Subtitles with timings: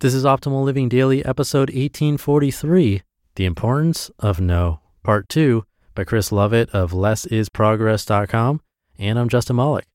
[0.00, 3.00] This is Optimal Living Daily, episode 1843
[3.36, 8.60] The Importance of No, Part 2 by Chris Lovett of lessisprogress.com.
[8.98, 9.86] And I'm Justin Malik.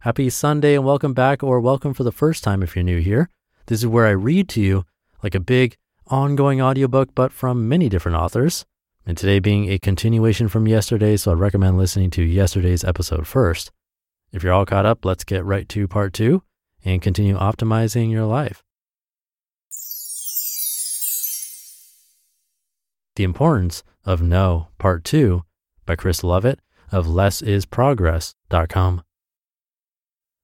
[0.00, 3.30] Happy Sunday and welcome back, or welcome for the first time if you're new here.
[3.68, 4.84] This is where I read to you
[5.22, 8.66] like a big ongoing audiobook, but from many different authors.
[9.06, 13.70] And today being a continuation from yesterday, so I'd recommend listening to yesterday's episode first.
[14.30, 16.42] If you're all caught up, let's get right to part two
[16.84, 18.62] and continue optimizing your life.
[23.18, 25.42] The Importance of No, Part 2
[25.84, 26.60] by Chris Lovett
[26.92, 29.02] of lessisprogress.com.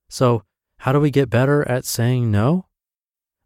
[0.08, 0.42] So,
[0.78, 2.67] how do we get better at saying no?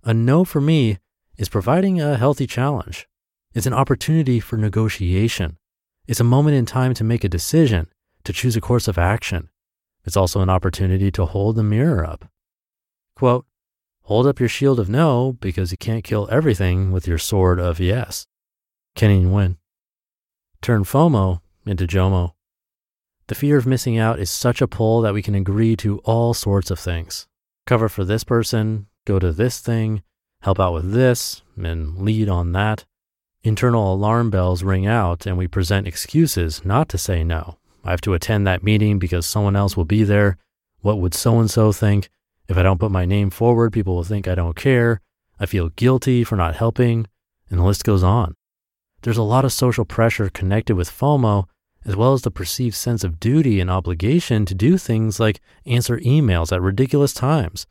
[0.02, 0.96] A no for me
[1.36, 3.06] is providing a healthy challenge.
[3.52, 5.58] It's an opportunity for negotiation.
[6.06, 7.88] It's a moment in time to make a decision,
[8.24, 9.50] to choose a course of action.
[10.06, 12.30] It's also an opportunity to hold the mirror up.
[13.14, 13.44] Quote,
[14.04, 17.78] hold up your shield of no because you can't kill everything with your sword of
[17.78, 18.26] yes.
[18.94, 19.56] Kenny Nguyen.
[20.60, 22.32] Turn FOMO into JOMO.
[23.28, 26.34] The fear of missing out is such a pull that we can agree to all
[26.34, 27.26] sorts of things.
[27.66, 30.02] Cover for this person, go to this thing,
[30.40, 32.86] help out with this, and lead on that.
[33.44, 37.58] Internal alarm bells ring out and we present excuses not to say no.
[37.84, 40.38] I have to attend that meeting because someone else will be there.
[40.80, 42.08] What would so and so think?
[42.48, 45.00] If I don't put my name forward, people will think I don't care.
[45.38, 47.06] I feel guilty for not helping,
[47.50, 48.34] and the list goes on.
[49.02, 51.44] There's a lot of social pressure connected with FOMO,
[51.84, 55.98] as well as the perceived sense of duty and obligation to do things like answer
[55.98, 57.66] emails at ridiculous times.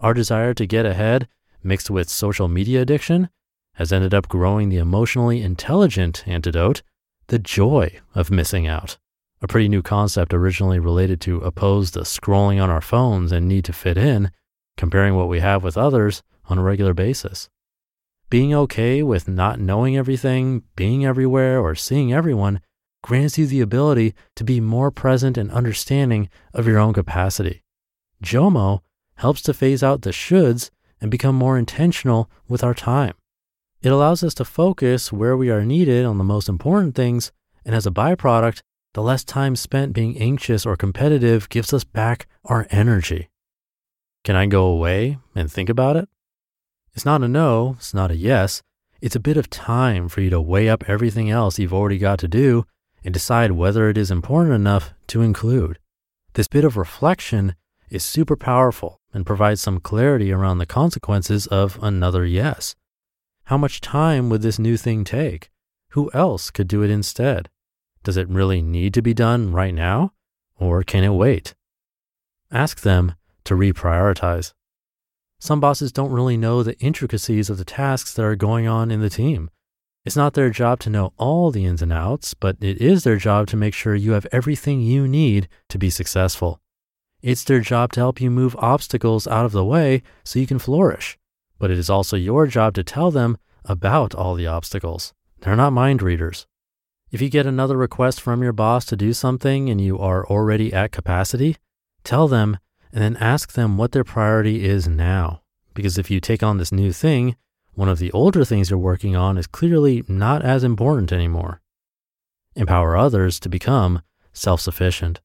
[0.00, 1.28] Our desire to get ahead,
[1.62, 3.28] mixed with social media addiction,
[3.74, 6.82] has ended up growing the emotionally intelligent antidote,
[7.28, 8.98] the joy of missing out.
[9.42, 13.64] A pretty new concept originally related to oppose the scrolling on our phones and need
[13.66, 14.30] to fit in,
[14.76, 17.48] comparing what we have with others on a regular basis.
[18.28, 22.60] Being okay with not knowing everything, being everywhere, or seeing everyone
[23.02, 27.62] grants you the ability to be more present and understanding of your own capacity.
[28.24, 28.80] JOMO
[29.16, 30.70] helps to phase out the shoulds
[31.00, 33.14] and become more intentional with our time.
[33.80, 37.30] It allows us to focus where we are needed on the most important things,
[37.64, 38.62] and as a byproduct,
[38.94, 43.28] the less time spent being anxious or competitive gives us back our energy.
[44.24, 46.08] Can I go away and think about it?
[46.96, 48.62] It's not a no, it's not a yes.
[49.02, 52.18] It's a bit of time for you to weigh up everything else you've already got
[52.20, 52.64] to do
[53.04, 55.78] and decide whether it is important enough to include.
[56.32, 57.54] This bit of reflection
[57.90, 62.74] is super powerful and provides some clarity around the consequences of another yes.
[63.44, 65.50] How much time would this new thing take?
[65.90, 67.50] Who else could do it instead?
[68.04, 70.12] Does it really need to be done right now?
[70.58, 71.54] Or can it wait?
[72.50, 74.54] Ask them to reprioritize.
[75.38, 79.00] Some bosses don't really know the intricacies of the tasks that are going on in
[79.00, 79.50] the team.
[80.04, 83.16] It's not their job to know all the ins and outs, but it is their
[83.16, 86.60] job to make sure you have everything you need to be successful.
[87.22, 90.60] It's their job to help you move obstacles out of the way so you can
[90.60, 91.18] flourish.
[91.58, 95.12] But it is also your job to tell them about all the obstacles.
[95.40, 96.46] They're not mind readers.
[97.10, 100.72] If you get another request from your boss to do something and you are already
[100.72, 101.56] at capacity,
[102.04, 102.58] tell them
[102.96, 105.42] and then ask them what their priority is now.
[105.74, 107.36] Because if you take on this new thing,
[107.74, 111.60] one of the older things you're working on is clearly not as important anymore.
[112.54, 114.00] Empower others to become
[114.32, 115.20] self sufficient.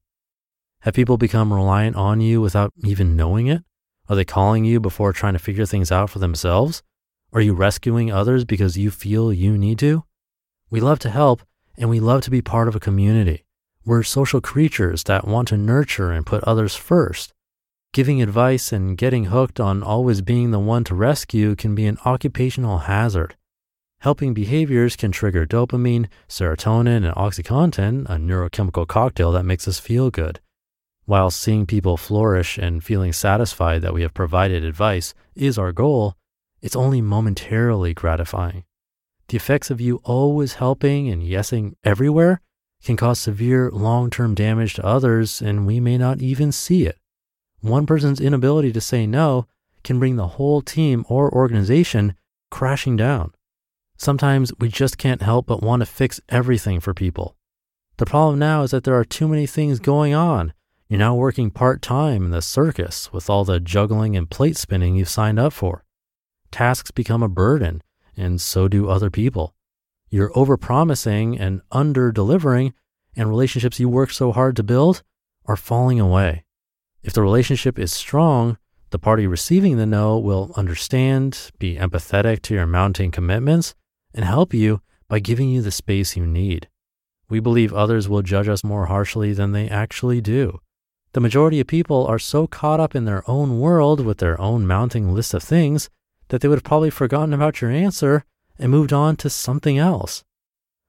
[0.80, 3.62] Have people become reliant on you without even knowing it?
[4.06, 6.82] Are they calling you before trying to figure things out for themselves?
[7.32, 10.04] Are you rescuing others because you feel you need to?
[10.68, 11.40] We love to help
[11.78, 13.46] and we love to be part of a community.
[13.86, 17.32] We're social creatures that want to nurture and put others first.
[17.92, 21.98] Giving advice and getting hooked on always being the one to rescue can be an
[22.06, 23.36] occupational hazard.
[24.00, 30.10] Helping behaviors can trigger dopamine, serotonin, and oxytocin, a neurochemical cocktail that makes us feel
[30.10, 30.40] good.
[31.04, 36.16] While seeing people flourish and feeling satisfied that we have provided advice is our goal,
[36.62, 38.64] it's only momentarily gratifying.
[39.28, 42.40] The effects of you always helping and yesing everywhere
[42.82, 46.96] can cause severe long term damage to others, and we may not even see it.
[47.62, 49.46] One person's inability to say no
[49.84, 52.16] can bring the whole team or organization
[52.50, 53.32] crashing down.
[53.96, 57.36] Sometimes we just can't help but want to fix everything for people.
[57.98, 60.52] The problem now is that there are too many things going on.
[60.88, 64.96] You're now working part time in the circus with all the juggling and plate spinning
[64.96, 65.84] you've signed up for.
[66.50, 67.80] Tasks become a burden,
[68.16, 69.54] and so do other people.
[70.10, 72.74] You're overpromising and under delivering,
[73.16, 75.04] and relationships you worked so hard to build
[75.46, 76.44] are falling away.
[77.02, 78.58] If the relationship is strong,
[78.90, 83.74] the party receiving the no will understand, be empathetic to your mounting commitments,
[84.14, 86.68] and help you by giving you the space you need.
[87.28, 90.60] We believe others will judge us more harshly than they actually do.
[91.12, 94.66] The majority of people are so caught up in their own world with their own
[94.66, 95.90] mounting list of things
[96.28, 98.24] that they would have probably forgotten about your answer
[98.58, 100.24] and moved on to something else.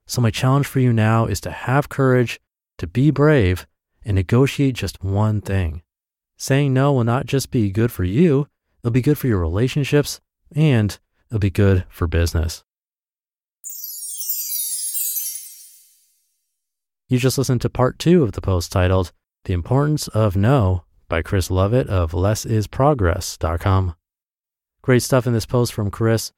[0.06, 2.40] So, my challenge for you now is to have courage,
[2.78, 3.66] to be brave,
[4.06, 5.83] and negotiate just one thing.
[6.44, 8.50] Saying no will not just be good for you,
[8.82, 10.20] it'll be good for your relationships
[10.54, 11.00] and
[11.30, 12.66] it'll be good for business.
[17.08, 19.14] You just listened to part two of the post titled
[19.46, 23.96] The Importance of No by Chris Lovett of lessisprogress.com.
[24.82, 26.34] Great stuff in this post from Chris.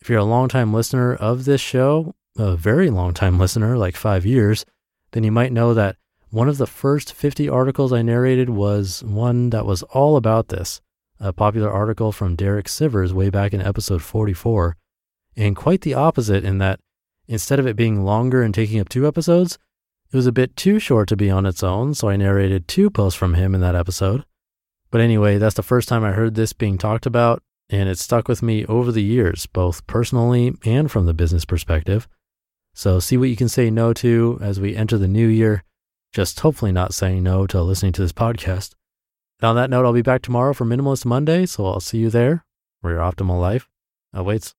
[0.00, 4.24] If you're a longtime listener of this show, a very long time listener, like five
[4.24, 4.64] years,
[5.10, 5.96] then you might know that
[6.32, 10.80] one of the first 50 articles I narrated was one that was all about this,
[11.20, 14.74] a popular article from Derek Sivers way back in episode 44,
[15.36, 16.80] and quite the opposite in that
[17.28, 19.58] instead of it being longer and taking up two episodes,
[20.10, 22.88] it was a bit too short to be on its own, so I narrated two
[22.88, 24.24] posts from him in that episode.
[24.90, 28.26] But anyway, that's the first time I heard this being talked about, and it stuck
[28.26, 32.08] with me over the years, both personally and from the business perspective.
[32.72, 35.62] So see what you can say no to as we enter the new year
[36.12, 38.74] just hopefully not saying no to listening to this podcast.
[39.40, 42.10] And on that note, I'll be back tomorrow for Minimalist Monday, so I'll see you
[42.10, 42.44] there
[42.80, 43.68] where your optimal life
[44.12, 44.54] awaits.